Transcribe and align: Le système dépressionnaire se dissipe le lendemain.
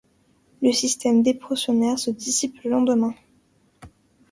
Le 0.63 0.71
système 0.71 1.21
dépressionnaire 1.21 1.99
se 1.99 2.09
dissipe 2.09 2.59
le 2.63 2.71
lendemain. 2.71 3.13